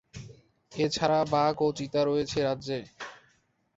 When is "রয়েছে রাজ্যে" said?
2.03-2.79